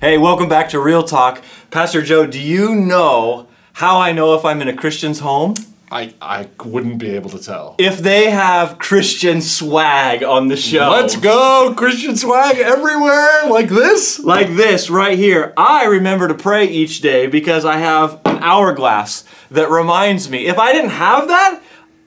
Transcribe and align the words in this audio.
Hey, 0.00 0.16
welcome 0.16 0.48
back 0.48 0.68
to 0.68 0.78
Real 0.78 1.02
Talk. 1.02 1.42
Pastor 1.72 2.02
Joe, 2.02 2.24
do 2.24 2.38
you 2.38 2.72
know 2.72 3.48
how 3.72 3.98
I 3.98 4.12
know 4.12 4.36
if 4.36 4.44
I'm 4.44 4.62
in 4.62 4.68
a 4.68 4.72
Christian's 4.72 5.18
home? 5.18 5.54
I, 5.90 6.14
I 6.22 6.46
wouldn't 6.64 6.98
be 6.98 7.16
able 7.16 7.30
to 7.30 7.38
tell. 7.40 7.74
If 7.78 7.98
they 7.98 8.30
have 8.30 8.78
Christian 8.78 9.42
swag 9.42 10.22
on 10.22 10.46
the 10.46 10.56
show. 10.56 10.90
Let's 10.90 11.16
go! 11.16 11.74
Christian 11.76 12.16
swag 12.16 12.58
everywhere 12.58 13.48
like 13.48 13.70
this? 13.70 14.20
Like 14.20 14.54
this 14.54 14.88
right 14.88 15.18
here. 15.18 15.52
I 15.56 15.86
remember 15.86 16.28
to 16.28 16.34
pray 16.34 16.66
each 16.66 17.00
day 17.00 17.26
because 17.26 17.64
I 17.64 17.78
have 17.78 18.20
an 18.24 18.38
hourglass 18.40 19.24
that 19.50 19.68
reminds 19.68 20.30
me. 20.30 20.46
If 20.46 20.60
I 20.60 20.72
didn't 20.72 20.90
have 20.90 21.26
that, 21.26 21.60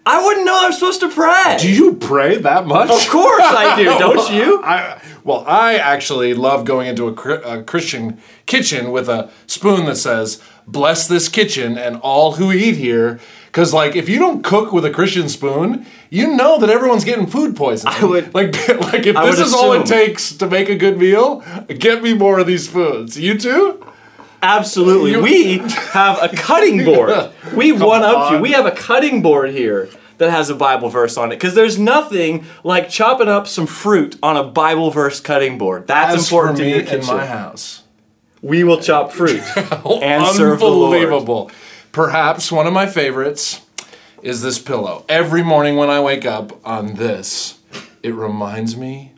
I 0.06 0.24
wouldn't 0.24 0.46
know 0.46 0.58
I'm 0.66 0.74
supposed 0.74 1.00
to 1.02 1.10
pray. 1.10 1.58
Do 1.60 1.72
you 1.72 1.96
pray 1.96 2.38
that 2.38 2.66
much? 2.66 2.90
Of 2.90 3.08
course 3.10 3.44
I 3.44 3.76
do, 3.76 3.86
don't 4.00 4.34
you? 4.34 4.62
I, 4.64 5.00
well, 5.24 5.44
I 5.48 5.76
actually 5.76 6.34
love 6.34 6.66
going 6.66 6.88
into 6.88 7.08
a, 7.08 7.12
a 7.60 7.64
Christian 7.64 8.20
kitchen 8.48 8.92
with 8.92 9.08
a 9.08 9.30
spoon 9.48 9.86
that 9.86 9.98
says, 9.98 10.42
Bless 10.68 11.08
this 11.08 11.28
kitchen 11.28 11.78
and 11.78 11.98
all 11.98 12.34
who 12.34 12.52
eat 12.52 12.78
here. 12.78 13.20
Because, 13.48 13.74
like, 13.74 13.96
if 13.98 14.08
you 14.08 14.18
don't 14.18 14.44
cook 14.44 14.72
with 14.72 14.86
a 14.86 14.90
Christian 14.92 15.28
spoon, 15.28 15.86
you 16.10 16.34
know 16.36 16.58
that 16.60 16.70
everyone's 16.70 17.04
getting 17.04 17.28
food 17.28 17.56
poisoning. 17.56 17.94
I 17.96 18.06
would- 18.06 18.34
like, 18.34 18.56
like 18.70 19.06
if 19.06 19.16
I 19.18 19.26
this 19.30 19.40
is 19.40 19.54
all 19.54 19.74
it 19.74 19.86
takes 19.86 20.32
to 20.38 20.48
make 20.48 20.70
a 20.70 20.76
good 20.76 20.98
meal, 20.98 21.44
get 21.68 22.02
me 22.02 22.14
more 22.14 22.40
of 22.40 22.48
these 22.48 22.70
spoons. 22.70 23.20
You 23.20 23.38
too? 23.38 23.86
Absolutely. 24.42 25.18
We 25.18 25.58
have 25.92 26.22
a 26.24 26.30
cutting 26.36 26.84
board. 26.86 27.32
We 27.54 27.74
one 27.74 28.02
up 28.02 28.32
you. 28.32 28.40
We 28.40 28.54
have 28.54 28.66
a 28.66 28.72
cutting 28.72 29.22
board 29.22 29.52
here 29.52 29.90
that 30.22 30.30
has 30.30 30.52
a 30.52 30.56
Bible 30.56 30.88
verse 30.90 31.18
on 31.18 31.32
it 31.32 31.36
because 31.38 31.56
there's 31.56 31.80
nothing 31.80 32.46
like 32.64 32.90
chopping 32.90 33.28
up 33.28 33.48
some 33.48 33.66
fruit 33.66 34.16
on 34.22 34.38
a 34.38 34.44
Bible 34.44 34.92
verse 34.92 35.20
cutting 35.20 35.58
board. 35.58 35.88
That's 35.88 36.16
As 36.16 36.28
important 36.28 36.60
for 36.60 36.64
to 36.64 36.70
me 36.70 36.76
your 36.76 37.00
in 37.00 37.06
my 37.08 37.26
house. 37.26 37.82
We 38.40 38.64
will 38.64 38.80
chop 38.80 39.12
fruit 39.12 39.42
oh, 39.84 40.00
and 40.04 40.24
serve 40.36 40.60
the 40.60 40.68
Lord. 40.68 40.94
Unbelievable. 40.94 41.52
Perhaps 41.92 42.52
one 42.52 42.68
of 42.68 42.74
my 42.74 42.86
favorites 42.86 43.62
is 44.22 44.44
this 44.44 44.60
pillow. 44.60 45.06
Every 45.10 45.42
morning 45.42 45.76
when 45.76 45.90
I 45.90 46.00
wake 46.00 46.24
up 46.24 46.56
on 46.64 46.94
this, 46.94 47.58
it 48.04 48.14
reminds 48.14 48.78
me 48.78 49.14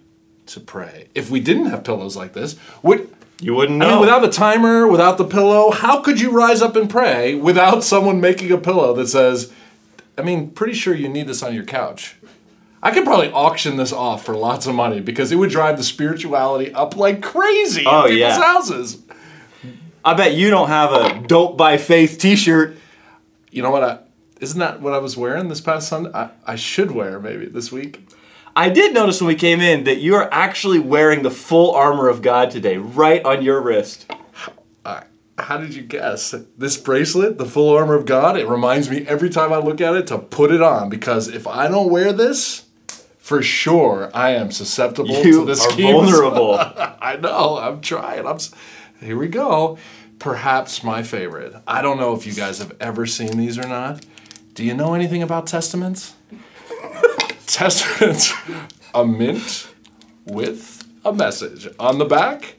to 0.46 0.62
pray. 0.62 1.10
If 1.14 1.30
we 1.30 1.42
didn't 1.42 1.66
have 1.66 1.84
pillows 1.84 2.16
like 2.16 2.32
this, 2.32 2.56
would 2.82 3.14
You 3.42 3.56
wouldn't 3.56 3.78
know. 3.78 3.88
I 3.88 3.92
mean, 3.92 4.00
without 4.00 4.22
the 4.22 4.32
timer, 4.32 4.88
without 4.88 5.18
the 5.18 5.26
pillow, 5.26 5.72
how 5.72 6.02
could 6.02 6.22
you 6.22 6.32
rise 6.32 6.62
up 6.62 6.78
and 6.78 6.90
pray 6.90 7.36
without 7.36 7.84
someone 7.84 8.22
making 8.22 8.54
a 8.54 8.58
pillow 8.58 8.94
that 8.94 9.10
says, 9.10 9.52
I 10.18 10.22
mean, 10.22 10.52
pretty 10.52 10.74
sure 10.74 10.94
you 10.94 11.10
need 11.10 11.28
this 11.28 11.42
on 11.44 11.54
your 11.54 11.64
couch. 11.64 12.16
I 12.82 12.92
could 12.92 13.06
probably 13.06 13.32
auction 13.32 13.78
this 13.78 13.94
off 13.94 14.26
for 14.26 14.36
lots 14.36 14.68
of 14.68 14.76
money 14.76 15.00
because 15.00 15.32
it 15.32 15.38
would 15.38 15.50
drive 15.50 15.78
the 15.78 15.84
spirituality 15.84 16.74
up 16.74 16.96
like 16.98 17.22
crazy 17.22 17.84
Oh, 17.86 18.02
in 18.04 18.12
people's 18.12 18.20
yeah. 18.20 18.42
houses. 18.44 18.98
I 20.06 20.14
bet 20.16 20.34
you 20.34 20.50
don't 20.50 20.68
have 20.68 20.92
a 20.92 21.26
dope 21.28 21.58
by 21.58 21.78
faith 21.78 22.18
T-shirt. 22.20 22.76
You 23.52 23.62
know 23.62 23.72
what? 23.72 23.84
I, 23.84 24.00
isn't 24.42 24.60
that 24.60 24.82
what 24.82 24.94
I 24.94 24.98
was 24.98 25.16
wearing 25.16 25.48
this 25.48 25.62
past 25.62 25.88
Sunday? 25.88 26.12
I, 26.14 26.32
I 26.46 26.56
should 26.58 26.92
wear 26.92 27.20
maybe 27.22 27.46
this 27.46 27.72
week. 27.72 28.06
I 28.56 28.68
did 28.70 28.94
notice 28.94 29.22
when 29.22 29.30
we 29.30 29.36
came 29.36 29.62
in 29.62 29.86
that 29.86 30.00
you 30.00 30.16
are 30.16 30.28
actually 30.32 30.80
wearing 30.80 31.24
the 31.24 31.32
full 31.32 31.72
armor 31.74 32.10
of 32.10 32.22
God 32.22 32.52
today, 32.52 32.78
right 32.78 33.24
on 33.24 33.42
your 33.42 33.62
wrist. 33.62 34.12
I, 34.86 35.04
how 35.44 35.58
did 35.58 35.76
you 35.76 35.84
guess? 35.84 36.34
This 36.58 36.78
bracelet, 36.78 37.38
the 37.38 37.46
full 37.46 37.76
armor 37.76 37.96
of 37.96 38.06
God, 38.06 38.38
it 38.38 38.48
reminds 38.48 38.90
me 38.90 39.06
every 39.08 39.30
time 39.30 39.52
I 39.54 39.58
look 39.58 39.82
at 39.82 39.96
it 39.96 40.08
to 40.08 40.18
put 40.18 40.52
it 40.52 40.62
on 40.62 40.90
because 40.90 41.28
if 41.28 41.46
I 41.48 41.68
don't 41.68 41.92
wear 41.92 42.14
this, 42.14 42.66
for 43.18 43.42
sure 43.42 44.12
I 44.14 44.32
am 44.32 44.52
susceptible 44.52 45.22
to 45.22 45.28
You 45.28 45.50
are 45.50 45.56
vulnerable. 45.56 46.56
I 47.02 47.18
know. 47.18 47.58
I'm 47.58 47.82
trying. 47.82 48.26
I'm. 48.26 48.38
Here 49.00 49.18
we 49.18 49.28
go. 49.28 49.78
Perhaps 50.20 50.84
my 50.84 51.04
favorite. 51.04 51.54
I 51.68 51.82
don't 51.82 51.98
know 51.98 52.16
if 52.16 52.26
you 52.26 52.34
guys 52.34 52.60
have 52.60 52.76
ever 52.80 53.06
seen 53.06 53.38
these 53.38 53.58
or 53.58 53.68
not. 53.68 54.06
Do 54.54 54.64
you 54.64 54.74
know 54.74 54.94
anything 54.94 55.24
about 55.24 55.46
Testamints? 55.46 56.14
Testamints, 57.48 58.34
a 58.94 59.06
mint 59.06 59.68
with 60.26 60.88
a 61.04 61.12
message 61.12 61.68
on 61.80 61.98
the 61.98 62.06
back. 62.06 62.56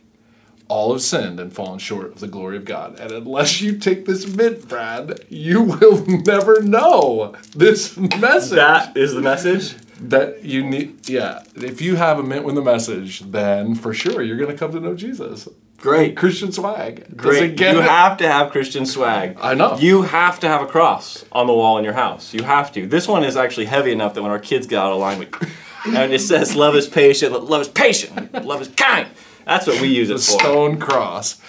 All 0.69 0.93
have 0.93 1.03
sinned 1.03 1.39
and 1.41 1.53
fallen 1.53 1.79
short 1.79 2.07
of 2.07 2.21
the 2.21 2.27
glory 2.27 2.57
of 2.57 2.65
God. 2.65 2.99
And 2.99 3.11
unless 3.13 3.61
you 3.61 3.77
take 3.79 4.07
this 4.07 4.27
mint, 4.27 4.67
Brad, 4.69 5.21
you 5.29 5.63
will 5.63 6.05
never 6.07 6.63
know 6.63 7.35
this 7.55 7.97
message 7.97 8.57
That 8.57 8.97
is 8.97 9.13
the 9.15 9.21
message. 9.21 9.75
that 10.01 10.43
you 10.43 10.65
need 10.65 11.09
yeah 11.09 11.43
if 11.55 11.81
you 11.81 11.97
have 11.97 12.19
a 12.19 12.23
mint 12.23 12.45
with 12.45 12.59
a 12.59 12.63
message 12.63 13.21
then 13.21 13.75
for 13.77 13.95
sure 13.95 14.23
you're 14.23 14.37
gonna 14.37 14.57
come 14.59 14.73
to 14.73 14.81
know 14.81 14.95
jesus 14.95 15.49
Great. 15.79 16.17
christian 16.17 16.51
swag 16.51 17.17
Great. 17.17 17.61
you 17.61 17.67
it? 17.79 17.85
have 17.85 18.17
to 18.19 18.27
have 18.27 18.51
Christian 18.51 18.87
swag. 18.87 19.37
I 19.41 19.55
know. 19.55 19.77
You 19.79 20.03
have 20.03 20.41
to 20.41 20.49
have 20.49 20.63
a 20.63 20.67
cross 20.67 21.25
on 21.31 21.47
the 21.47 21.53
wall 21.53 21.77
in 21.79 21.85
your 21.85 21.93
house. 21.93 22.33
You 22.33 22.43
have 22.43 22.73
to. 22.73 22.87
This 22.87 23.07
one 23.07 23.23
is 23.23 23.37
actually 23.37 23.67
heavy 23.67 23.93
enough 23.93 24.15
that 24.15 24.23
when 24.23 24.31
our 24.31 24.39
kids 24.39 24.67
get 24.67 24.79
out 24.79 24.93
of 24.93 24.99
line, 24.99 25.19
we, 25.19 25.27
and 25.95 26.11
it 26.13 26.21
says 26.21 26.57
love 26.57 26.75
is 26.75 26.89
patient, 26.89 27.33
love 27.45 27.61
is 27.61 27.69
patient, 27.69 28.33
love 28.47 28.63
is 28.63 28.69
kind. 28.69 29.09
That's 29.47 29.67
what 29.67 29.81
we 29.81 29.89
use 29.89 30.11
it 30.11 30.15
the 30.15 30.19
for. 30.19 30.41
stone 30.41 30.79
cross. 30.79 31.41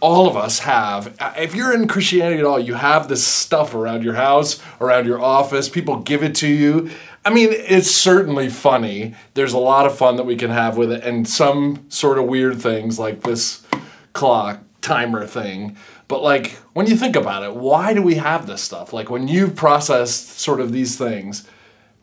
All 0.00 0.28
of 0.28 0.36
us 0.36 0.60
have 0.60 1.16
uh, 1.20 1.32
if 1.36 1.56
you're 1.56 1.74
in 1.74 1.88
christianity 1.88 2.38
at 2.38 2.44
all 2.44 2.60
you 2.60 2.74
have 2.74 3.08
this 3.08 3.26
stuff 3.26 3.74
around 3.74 4.04
your 4.04 4.14
house 4.14 4.62
around 4.80 5.06
your 5.06 5.20
office 5.20 5.68
people 5.68 5.96
give 5.96 6.22
it 6.22 6.36
to 6.36 6.48
you. 6.48 6.90
I 7.24 7.30
mean 7.30 7.48
it's 7.50 7.90
certainly 7.90 8.48
funny. 8.48 9.14
There's 9.34 9.52
a 9.52 9.58
lot 9.58 9.86
of 9.86 9.96
fun 9.96 10.16
that 10.16 10.24
we 10.24 10.36
can 10.36 10.50
have 10.50 10.76
with 10.76 10.92
it 10.92 11.02
and 11.02 11.28
some 11.28 11.84
sort 11.88 12.18
of 12.18 12.26
weird 12.26 12.60
things 12.60 12.98
like 12.98 13.22
this 13.22 13.66
clock 14.12 14.60
timer 14.82 15.26
thing. 15.26 15.76
But 16.06 16.22
like 16.22 16.52
when 16.74 16.86
you 16.86 16.96
think 16.96 17.16
about 17.16 17.42
it 17.42 17.56
why 17.56 17.92
do 17.92 18.02
we 18.02 18.14
have 18.16 18.46
this 18.46 18.62
stuff? 18.62 18.92
Like 18.92 19.10
when 19.10 19.26
you've 19.26 19.56
processed 19.56 20.38
sort 20.38 20.60
of 20.60 20.70
these 20.70 20.96
things 20.96 21.48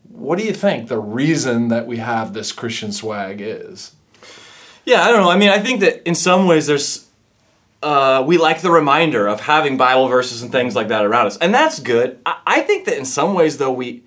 what 0.10 0.38
do 0.40 0.44
you 0.44 0.54
think 0.54 0.88
the 0.88 1.00
reason 1.00 1.68
that 1.70 1.86
we 1.86 1.98
have 1.98 2.34
this 2.34 2.52
christian 2.52 2.92
swag 2.92 3.40
is 3.42 3.96
Yeah, 4.90 5.04
I 5.04 5.12
don't 5.12 5.22
know. 5.22 5.30
I 5.30 5.38
mean, 5.38 5.50
I 5.50 5.60
think 5.60 5.82
that 5.82 6.02
in 6.08 6.16
some 6.16 6.48
ways 6.48 6.66
there's 6.66 7.08
uh, 7.84 8.24
we 8.26 8.40
like 8.40 8.62
the 8.62 8.72
reminder 8.72 9.28
of 9.28 9.40
having 9.42 9.78
Bible 9.78 10.08
verses 10.08 10.42
and 10.42 10.52
things 10.52 10.76
like 10.76 10.88
that 10.88 11.06
around 11.06 11.28
us, 11.28 11.38
and 11.38 11.54
that's 11.54 11.80
good. 11.80 12.20
I, 12.26 12.40
I 12.48 12.62
think 12.62 12.88
that 12.88 12.98
in 12.98 13.06
some 13.06 13.36
ways 13.36 13.60
though 13.60 13.72
we 13.72 14.02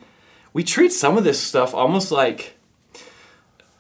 we 0.53 0.65
treat 0.65 0.93
some 0.93 1.16
of 1.16 1.22
this 1.22 1.41
stuff 1.41 1.72
almost 1.72 2.10
like 2.10 2.54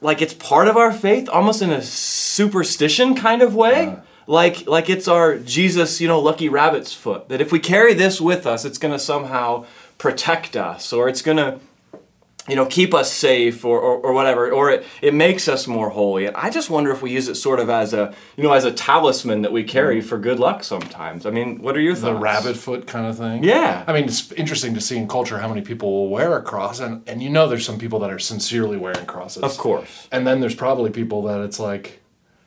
like 0.00 0.22
it's 0.22 0.32
part 0.32 0.68
of 0.68 0.76
our 0.76 0.92
faith, 0.92 1.28
almost 1.28 1.60
in 1.60 1.70
a 1.70 1.82
superstition 1.82 3.16
kind 3.16 3.42
of 3.42 3.52
way. 3.52 3.96
like 4.28 4.68
like 4.68 4.88
it's 4.88 5.08
our 5.08 5.38
Jesus, 5.38 6.00
you 6.00 6.06
know, 6.06 6.20
lucky 6.20 6.48
rabbit's 6.48 6.94
foot. 6.94 7.28
That 7.30 7.40
if 7.40 7.50
we 7.50 7.58
carry 7.58 7.94
this 7.94 8.20
with 8.20 8.46
us, 8.46 8.64
it's 8.64 8.78
going 8.78 8.92
to 8.94 8.98
somehow 9.00 9.66
protect 9.98 10.54
us, 10.56 10.92
or 10.92 11.08
it's 11.08 11.20
going 11.20 11.38
to 11.38 11.58
you 12.48 12.56
know, 12.56 12.66
keep 12.66 12.92
us 12.92 13.12
safe 13.12 13.64
or, 13.64 13.78
or, 13.78 13.98
or 13.98 14.12
whatever, 14.12 14.50
or 14.50 14.70
it, 14.70 14.84
it 15.00 15.14
makes 15.14 15.48
us 15.48 15.68
more 15.68 15.90
holy. 15.90 16.26
And 16.26 16.36
I 16.36 16.50
just 16.50 16.70
wonder 16.70 16.90
if 16.90 17.00
we 17.00 17.12
use 17.12 17.28
it 17.28 17.36
sort 17.36 17.60
of 17.60 17.70
as 17.70 17.94
a, 17.94 18.12
you 18.36 18.42
know, 18.42 18.52
as 18.52 18.64
a 18.64 18.72
talisman 18.72 19.42
that 19.42 19.52
we 19.52 19.62
carry 19.62 20.00
mm. 20.00 20.04
for 20.04 20.18
good 20.18 20.40
luck 20.40 20.64
sometimes. 20.64 21.24
I 21.24 21.30
mean, 21.30 21.62
what 21.62 21.76
are 21.76 21.80
your 21.80 21.94
thoughts? 21.94 22.14
the 22.14 22.14
rabbit 22.14 22.56
foot 22.56 22.86
kind 22.86 23.06
of 23.06 23.16
thing. 23.16 23.44
Yeah. 23.44 23.84
I 23.86 23.92
mean, 23.92 24.04
it's 24.04 24.32
interesting 24.32 24.74
to 24.74 24.80
see 24.80 24.96
in 24.96 25.06
culture 25.06 25.38
how 25.38 25.48
many 25.48 25.60
people 25.60 25.92
will 25.92 26.08
wear 26.08 26.36
a 26.36 26.42
cross, 26.42 26.80
and, 26.80 27.08
and 27.08 27.22
you 27.22 27.30
know 27.30 27.48
there's 27.48 27.64
some 27.64 27.78
people 27.78 28.00
that 28.00 28.10
are 28.10 28.18
sincerely 28.18 28.76
wearing 28.76 29.06
crosses. 29.06 29.42
Of 29.44 29.56
course. 29.56 30.08
And 30.10 30.26
then 30.26 30.40
there's 30.40 30.56
probably 30.56 30.90
people 30.90 31.22
that 31.22 31.40
it's 31.42 31.60
like, 31.60 32.00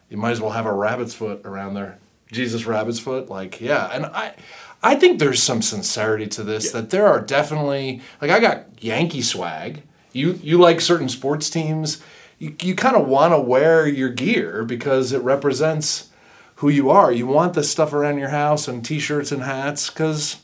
you 0.09 0.17
might 0.17 0.31
as 0.31 0.41
well 0.41 0.51
have 0.51 0.65
a 0.65 0.73
rabbit's 0.73 1.13
foot 1.13 1.41
around 1.45 1.73
there. 1.73 1.99
Jesus 2.31 2.65
rabbit's 2.65 2.99
foot. 2.99 3.29
Like, 3.29 3.61
yeah. 3.61 3.89
And 3.91 4.05
I 4.05 4.35
I 4.83 4.95
think 4.95 5.17
there's 5.17 5.41
some 5.41 5.63
sincerity 5.63 6.27
to 6.27 6.43
this, 6.43 6.71
that 6.71 6.91
there 6.91 7.07
are 7.07 7.19
definitely, 7.19 8.01
like, 8.21 8.29
I 8.29 8.39
got 8.39 8.83
Yankee 8.83 9.23
swag. 9.23 9.81
You, 10.13 10.39
you 10.43 10.59
like 10.59 10.79
certain 10.79 11.09
sports 11.09 11.49
teams, 11.49 12.03
you, 12.37 12.55
you 12.61 12.75
kind 12.75 12.95
of 12.95 13.07
want 13.07 13.33
to 13.33 13.39
wear 13.39 13.87
your 13.87 14.09
gear 14.09 14.63
because 14.63 15.11
it 15.11 15.21
represents 15.23 16.09
who 16.57 16.69
you 16.69 16.89
are. 16.89 17.11
You 17.11 17.27
want 17.27 17.53
this 17.53 17.71
stuff 17.71 17.93
around 17.93 18.19
your 18.19 18.29
house 18.29 18.67
and 18.67 18.85
t 18.85 18.99
shirts 18.99 19.31
and 19.31 19.41
hats 19.41 19.89
because 19.89 20.37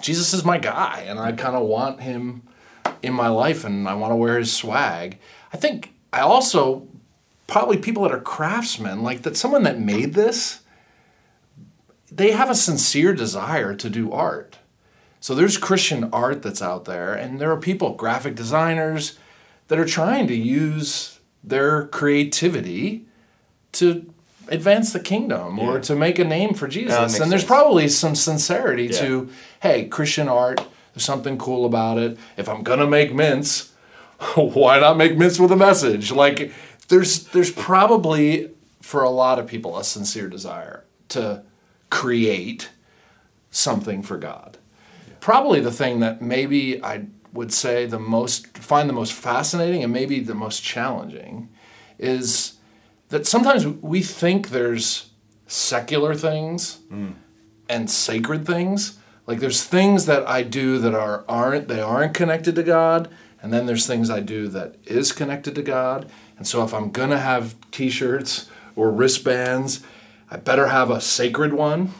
Jesus 0.00 0.32
is 0.32 0.44
my 0.44 0.58
guy 0.58 1.04
and 1.08 1.18
I 1.18 1.32
kind 1.32 1.56
of 1.56 1.62
want 1.62 2.02
him 2.02 2.42
in 3.02 3.14
my 3.14 3.28
life 3.28 3.64
and 3.64 3.88
I 3.88 3.94
want 3.94 4.12
to 4.12 4.16
wear 4.16 4.38
his 4.38 4.52
swag. 4.52 5.18
I 5.52 5.56
think 5.56 5.92
I 6.12 6.20
also 6.20 6.86
probably 7.46 7.78
people 7.78 8.02
that 8.02 8.12
are 8.12 8.20
craftsmen, 8.20 9.02
like 9.02 9.22
that 9.22 9.36
someone 9.36 9.62
that 9.64 9.80
made 9.80 10.14
this, 10.14 10.60
they 12.14 12.30
have 12.32 12.50
a 12.50 12.54
sincere 12.54 13.12
desire 13.12 13.74
to 13.74 13.90
do 13.90 14.12
art. 14.12 14.58
So 15.20 15.34
there's 15.34 15.56
Christian 15.56 16.04
art 16.12 16.42
that's 16.42 16.62
out 16.62 16.84
there, 16.84 17.14
and 17.14 17.40
there 17.40 17.50
are 17.50 17.56
people, 17.56 17.94
graphic 17.94 18.34
designers, 18.34 19.18
that 19.68 19.78
are 19.78 19.86
trying 19.86 20.26
to 20.26 20.34
use 20.34 21.18
their 21.42 21.86
creativity 21.86 23.06
to 23.72 24.12
advance 24.48 24.92
the 24.92 25.00
kingdom 25.00 25.58
or 25.58 25.80
to 25.80 25.96
make 25.96 26.18
a 26.18 26.24
name 26.24 26.52
for 26.52 26.68
Jesus. 26.68 27.18
and 27.18 27.32
there's 27.32 27.42
sense. 27.42 27.44
probably 27.44 27.88
some 27.88 28.14
sincerity 28.14 28.84
Yeah. 28.86 28.98
to, 29.00 29.30
hey, 29.60 29.86
Christian 29.86 30.28
art, 30.28 30.60
there's 30.92 31.04
something 31.04 31.38
cool 31.38 31.64
about 31.64 31.96
it. 31.98 32.18
If 32.36 32.48
I'm 32.48 32.62
gonna 32.62 32.86
make 32.86 33.14
mints, 33.14 33.70
why 34.34 34.78
not 34.78 34.96
make 34.98 35.16
mints 35.16 35.40
with 35.40 35.50
a 35.50 35.56
message? 35.56 36.12
Like 36.12 36.52
there's 36.88 37.24
there's 37.28 37.50
probably 37.50 38.50
for 38.82 39.02
a 39.02 39.10
lot 39.10 39.38
of 39.38 39.46
people 39.46 39.78
a 39.78 39.84
sincere 39.84 40.28
desire 40.28 40.84
to 41.08 41.42
create 41.94 42.70
something 43.52 44.02
for 44.02 44.18
God. 44.18 44.58
Probably 45.20 45.60
the 45.60 45.70
thing 45.70 46.00
that 46.00 46.20
maybe 46.20 46.82
I 46.82 47.06
would 47.32 47.52
say 47.52 47.86
the 47.86 48.00
most 48.00 48.58
find 48.58 48.88
the 48.88 48.92
most 48.92 49.12
fascinating 49.12 49.84
and 49.84 49.92
maybe 49.92 50.18
the 50.18 50.34
most 50.34 50.64
challenging 50.64 51.50
is 51.96 52.54
that 53.10 53.28
sometimes 53.28 53.64
we 53.64 54.02
think 54.02 54.48
there's 54.48 55.10
secular 55.46 56.16
things 56.16 56.80
and 57.68 57.88
sacred 57.88 58.44
things. 58.44 58.98
Like 59.28 59.38
there's 59.38 59.62
things 59.62 60.06
that 60.06 60.28
I 60.28 60.42
do 60.42 60.78
that 60.78 60.94
are 60.96 61.24
aren't 61.28 61.68
they 61.68 61.80
aren't 61.80 62.12
connected 62.12 62.56
to 62.56 62.64
God, 62.64 63.08
and 63.40 63.52
then 63.52 63.66
there's 63.66 63.86
things 63.86 64.10
I 64.10 64.18
do 64.18 64.48
that 64.48 64.74
is 64.84 65.12
connected 65.12 65.54
to 65.54 65.62
God. 65.62 66.10
And 66.36 66.44
so 66.44 66.64
if 66.64 66.74
I'm 66.74 66.90
gonna 66.90 67.20
have 67.20 67.54
T-shirts 67.70 68.50
or 68.74 68.90
wristbands, 68.90 69.84
I 70.30 70.36
better 70.36 70.68
have 70.68 70.90
a 70.90 71.00
sacred 71.00 71.52
one. 71.52 71.92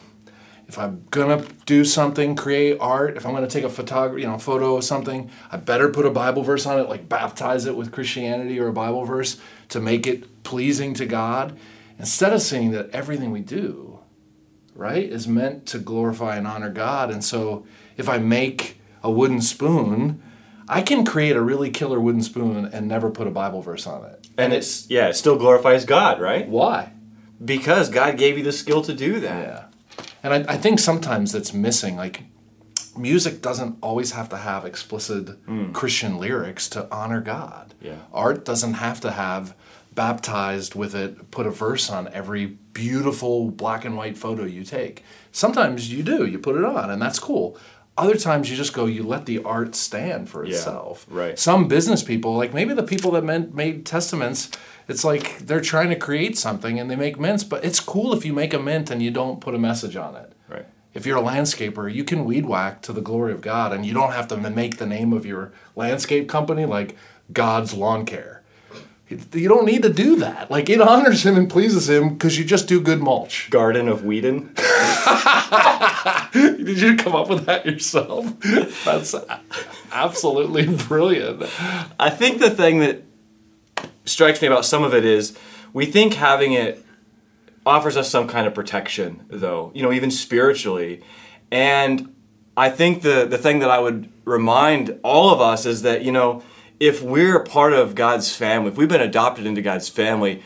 If 0.66 0.78
I'm 0.78 1.04
gonna 1.10 1.44
do 1.66 1.84
something, 1.84 2.34
create 2.36 2.78
art, 2.80 3.16
if 3.16 3.26
I'm 3.26 3.34
gonna 3.34 3.46
take 3.46 3.64
a 3.64 3.68
photography, 3.68 4.22
you 4.22 4.26
know, 4.26 4.38
photo 4.38 4.76
of 4.76 4.84
something, 4.84 5.30
I 5.52 5.58
better 5.58 5.88
put 5.90 6.06
a 6.06 6.10
Bible 6.10 6.42
verse 6.42 6.64
on 6.66 6.80
it, 6.80 6.88
like 6.88 7.08
baptize 7.08 7.66
it 7.66 7.76
with 7.76 7.92
Christianity 7.92 8.58
or 8.58 8.68
a 8.68 8.72
Bible 8.72 9.04
verse 9.04 9.38
to 9.68 9.80
make 9.80 10.06
it 10.06 10.42
pleasing 10.42 10.94
to 10.94 11.06
God. 11.06 11.56
Instead 11.98 12.32
of 12.32 12.42
seeing 12.42 12.70
that 12.72 12.90
everything 12.90 13.30
we 13.30 13.40
do, 13.40 14.00
right, 14.74 15.04
is 15.04 15.28
meant 15.28 15.66
to 15.66 15.78
glorify 15.78 16.36
and 16.36 16.46
honor 16.46 16.70
God. 16.70 17.10
And 17.10 17.22
so 17.22 17.66
if 17.96 18.08
I 18.08 18.18
make 18.18 18.80
a 19.02 19.10
wooden 19.10 19.40
spoon, 19.40 20.22
I 20.68 20.80
can 20.80 21.04
create 21.04 21.36
a 21.36 21.42
really 21.42 21.70
killer 21.70 22.00
wooden 22.00 22.22
spoon 22.22 22.64
and 22.64 22.88
never 22.88 23.10
put 23.10 23.26
a 23.26 23.30
Bible 23.30 23.60
verse 23.60 23.86
on 23.86 24.04
it. 24.06 24.26
And 24.38 24.52
it's 24.52 24.88
yeah, 24.90 25.08
it 25.08 25.14
still 25.14 25.36
glorifies 25.36 25.84
God, 25.84 26.20
right? 26.20 26.48
Why? 26.48 26.90
Because 27.42 27.88
God 27.88 28.18
gave 28.18 28.36
you 28.38 28.44
the 28.44 28.52
skill 28.52 28.82
to 28.82 28.94
do 28.94 29.20
that. 29.20 29.46
Yeah. 29.46 30.04
And 30.22 30.48
I, 30.48 30.54
I 30.54 30.56
think 30.56 30.78
sometimes 30.78 31.32
that's 31.32 31.52
missing. 31.52 31.96
Like, 31.96 32.24
music 32.96 33.42
doesn't 33.42 33.78
always 33.82 34.12
have 34.12 34.28
to 34.30 34.36
have 34.36 34.64
explicit 34.64 35.28
hmm. 35.46 35.72
Christian 35.72 36.18
lyrics 36.18 36.68
to 36.70 36.92
honor 36.92 37.20
God. 37.20 37.74
Yeah. 37.80 37.98
Art 38.12 38.44
doesn't 38.44 38.74
have 38.74 39.00
to 39.02 39.10
have 39.10 39.54
baptized 39.94 40.74
with 40.74 40.94
it, 40.94 41.30
put 41.30 41.46
a 41.46 41.50
verse 41.50 41.88
on 41.88 42.08
every 42.08 42.46
beautiful 42.46 43.50
black 43.50 43.84
and 43.84 43.96
white 43.96 44.18
photo 44.18 44.44
you 44.44 44.64
take. 44.64 45.04
Sometimes 45.30 45.92
you 45.92 46.02
do, 46.02 46.26
you 46.26 46.38
put 46.38 46.56
it 46.56 46.64
on, 46.64 46.90
and 46.90 47.00
that's 47.00 47.18
cool. 47.18 47.56
Other 47.96 48.16
times 48.16 48.50
you 48.50 48.56
just 48.56 48.72
go, 48.72 48.86
you 48.86 49.04
let 49.04 49.26
the 49.26 49.42
art 49.44 49.76
stand 49.76 50.28
for 50.28 50.44
Yeah, 50.44 50.50
itself. 50.56 51.06
right. 51.08 51.38
Some 51.38 51.68
business 51.68 52.02
people, 52.02 52.36
like 52.36 52.52
maybe 52.52 52.74
the 52.74 52.82
people 52.82 53.12
that 53.12 53.22
meant, 53.22 53.54
made 53.54 53.84
Testamints, 53.86 54.52
it's 54.88 55.04
like 55.04 55.38
they're 55.38 55.60
trying 55.60 55.90
to 55.90 55.96
create 55.96 56.36
something 56.36 56.80
and 56.80 56.90
they 56.90 56.96
make 56.96 57.20
mints, 57.20 57.44
but 57.44 57.64
it's 57.64 57.78
cool 57.78 58.12
if 58.12 58.24
you 58.24 58.32
make 58.32 58.52
a 58.52 58.58
mint 58.58 58.90
and 58.90 59.00
you 59.00 59.12
don't 59.12 59.40
put 59.40 59.54
a 59.54 59.58
message 59.58 59.94
on 59.94 60.16
it. 60.16 60.32
Right. 60.48 60.66
If 60.92 61.06
you're 61.06 61.18
a 61.18 61.22
landscaper, 61.22 61.92
you 61.92 62.02
can 62.04 62.24
weed 62.24 62.46
whack 62.46 62.82
to 62.82 62.92
the 62.92 63.00
glory 63.00 63.32
of 63.32 63.40
God, 63.40 63.72
and 63.72 63.86
you 63.86 63.94
don't 63.94 64.12
have 64.12 64.28
to 64.28 64.36
make 64.36 64.76
the 64.78 64.86
name 64.86 65.12
of 65.12 65.24
your 65.24 65.52
landscape 65.76 66.28
company 66.28 66.66
like 66.66 66.96
God's 67.32 67.74
Lawn 67.74 68.04
Care. 68.06 68.42
You 69.08 69.48
don't 69.48 69.66
need 69.66 69.82
to 69.82 69.92
do 69.92 70.16
that. 70.16 70.50
Like 70.50 70.68
it 70.70 70.80
honors 70.80 71.24
Him 71.24 71.36
and 71.36 71.48
pleases 71.48 71.88
Him 71.88 72.10
because 72.10 72.38
you 72.38 72.44
just 72.44 72.66
do 72.68 72.80
good 72.80 73.00
mulch. 73.00 73.48
Garden 73.50 73.88
of 73.88 74.04
Whedon. 74.04 74.54
Did 76.64 76.80
you 76.80 76.96
come 76.96 77.14
up 77.14 77.28
with 77.28 77.46
that 77.46 77.66
yourself? 77.66 78.26
That's 78.84 79.14
absolutely 79.92 80.66
brilliant. 80.66 81.42
I 82.00 82.10
think 82.10 82.40
the 82.40 82.50
thing 82.50 82.80
that 82.80 83.02
strikes 84.04 84.40
me 84.40 84.48
about 84.48 84.64
some 84.64 84.82
of 84.82 84.94
it 84.94 85.04
is 85.04 85.36
we 85.72 85.86
think 85.86 86.14
having 86.14 86.52
it 86.52 86.84
offers 87.66 87.96
us 87.96 88.10
some 88.10 88.28
kind 88.28 88.46
of 88.46 88.54
protection, 88.54 89.24
though, 89.28 89.72
you 89.74 89.82
know, 89.82 89.92
even 89.92 90.10
spiritually. 90.10 91.02
And 91.50 92.14
I 92.56 92.70
think 92.70 93.02
the, 93.02 93.26
the 93.26 93.38
thing 93.38 93.58
that 93.60 93.70
I 93.70 93.78
would 93.78 94.10
remind 94.24 94.98
all 95.02 95.30
of 95.30 95.40
us 95.40 95.66
is 95.66 95.82
that, 95.82 96.02
you 96.02 96.12
know, 96.12 96.42
if 96.80 97.02
we're 97.02 97.36
a 97.36 97.44
part 97.44 97.72
of 97.72 97.94
God's 97.94 98.34
family, 98.34 98.70
if 98.70 98.76
we've 98.76 98.88
been 98.88 99.00
adopted 99.00 99.46
into 99.46 99.62
God's 99.62 99.88
family, 99.88 100.42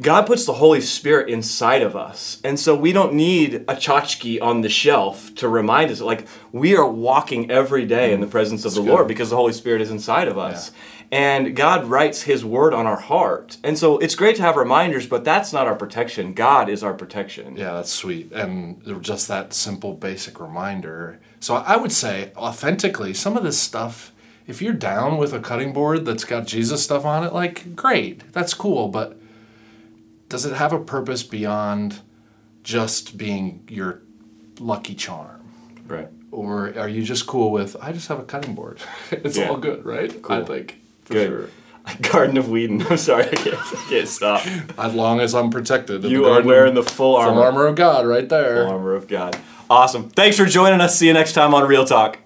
God 0.00 0.26
puts 0.26 0.44
the 0.44 0.54
Holy 0.54 0.80
Spirit 0.80 1.28
inside 1.28 1.82
of 1.82 1.94
us. 1.94 2.40
And 2.42 2.58
so 2.58 2.74
we 2.74 2.92
don't 2.92 3.14
need 3.14 3.54
a 3.68 3.76
tchotchke 3.76 4.42
on 4.42 4.62
the 4.62 4.68
shelf 4.68 5.32
to 5.36 5.48
remind 5.48 5.90
us. 5.92 6.00
Like, 6.00 6.26
we 6.50 6.76
are 6.76 6.88
walking 6.88 7.50
every 7.50 7.86
day 7.86 8.12
in 8.12 8.20
the 8.20 8.26
presence 8.26 8.64
of 8.64 8.74
the 8.74 8.82
good. 8.82 8.90
Lord 8.90 9.08
because 9.08 9.30
the 9.30 9.36
Holy 9.36 9.52
Spirit 9.52 9.80
is 9.80 9.90
inside 9.90 10.26
of 10.26 10.36
us. 10.36 10.72
And 11.12 11.54
God 11.54 11.84
writes 11.84 12.22
His 12.22 12.44
word 12.44 12.74
on 12.74 12.86
our 12.86 12.98
heart. 12.98 13.58
And 13.62 13.78
so 13.78 13.98
it's 13.98 14.16
great 14.16 14.34
to 14.36 14.42
have 14.42 14.56
reminders, 14.56 15.06
but 15.06 15.22
that's 15.22 15.52
not 15.52 15.68
our 15.68 15.76
protection. 15.76 16.32
God 16.32 16.68
is 16.68 16.82
our 16.82 16.94
protection. 16.94 17.56
Yeah, 17.56 17.74
that's 17.74 17.92
sweet. 17.92 18.32
And 18.32 18.82
just 19.00 19.28
that 19.28 19.52
simple, 19.52 19.94
basic 19.94 20.40
reminder. 20.40 21.20
So 21.38 21.54
I 21.54 21.76
would 21.76 21.92
say, 21.92 22.32
authentically, 22.36 23.14
some 23.14 23.36
of 23.36 23.44
this 23.44 23.60
stuff, 23.60 24.12
if 24.48 24.60
you're 24.60 24.72
down 24.72 25.18
with 25.18 25.32
a 25.32 25.38
cutting 25.38 25.72
board 25.72 26.04
that's 26.04 26.24
got 26.24 26.46
Jesus 26.46 26.82
stuff 26.82 27.04
on 27.04 27.22
it, 27.22 27.32
like, 27.32 27.76
great, 27.76 28.32
that's 28.32 28.54
cool. 28.54 28.88
But 28.88 29.16
does 30.34 30.44
it 30.44 30.52
have 30.54 30.72
a 30.72 30.80
purpose 30.80 31.22
beyond 31.22 32.00
just 32.64 33.16
being 33.16 33.62
your 33.68 34.02
lucky 34.58 34.96
charm? 34.96 35.48
Right. 35.86 36.08
Or 36.32 36.76
are 36.76 36.88
you 36.88 37.04
just 37.04 37.24
cool 37.28 37.52
with, 37.52 37.76
I 37.80 37.92
just 37.92 38.08
have 38.08 38.18
a 38.18 38.24
cutting 38.24 38.56
board? 38.56 38.80
it's 39.12 39.36
Yeah. 39.36 39.48
all 39.50 39.58
good, 39.58 39.84
right? 39.84 40.20
Cool. 40.22 40.36
I 40.38 40.44
think. 40.44 40.80
For 41.04 41.12
Good. 41.12 41.28
sure. 41.28 41.48
Garden 42.10 42.36
of 42.36 42.48
Whedon. 42.48 42.82
I'm 42.84 42.96
sorry, 42.96 43.26
I 43.28 43.34
can't, 43.36 43.54
I 43.56 43.86
can't 43.88 44.08
stop. 44.08 44.44
As 44.76 44.92
long 44.92 45.20
as 45.20 45.36
I'm 45.36 45.50
protected. 45.50 46.02
You 46.02 46.24
are 46.24 46.42
wearing 46.42 46.74
the 46.74 46.82
full 46.82 47.14
full 47.14 47.16
armor. 47.16 47.42
armor 47.42 47.66
of 47.68 47.76
God 47.76 48.04
right 48.06 48.28
there. 48.28 48.64
Full 48.64 48.72
armor 48.72 48.94
of 48.96 49.06
God. 49.06 49.38
Awesome. 49.70 50.08
Thanks 50.10 50.36
for 50.36 50.46
joining 50.46 50.80
us. 50.80 50.98
See 50.98 51.06
you 51.06 51.12
next 51.12 51.34
time 51.34 51.54
on 51.54 51.68
Real 51.68 51.84
Talk. 51.84 52.18